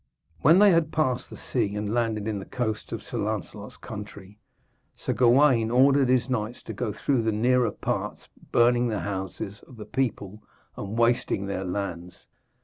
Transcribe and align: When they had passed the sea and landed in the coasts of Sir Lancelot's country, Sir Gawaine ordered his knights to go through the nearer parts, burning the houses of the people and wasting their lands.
When 0.39 0.57
they 0.57 0.71
had 0.71 0.91
passed 0.91 1.29
the 1.29 1.37
sea 1.37 1.75
and 1.75 1.93
landed 1.93 2.27
in 2.27 2.39
the 2.39 2.45
coasts 2.45 2.91
of 2.91 3.03
Sir 3.03 3.19
Lancelot's 3.19 3.77
country, 3.77 4.39
Sir 4.97 5.13
Gawaine 5.13 5.69
ordered 5.69 6.09
his 6.09 6.27
knights 6.27 6.63
to 6.63 6.73
go 6.73 6.91
through 6.91 7.21
the 7.21 7.31
nearer 7.31 7.69
parts, 7.69 8.27
burning 8.51 8.87
the 8.87 9.01
houses 9.01 9.61
of 9.67 9.75
the 9.77 9.85
people 9.85 10.41
and 10.75 10.97
wasting 10.97 11.45
their 11.45 11.63
lands. 11.65 12.25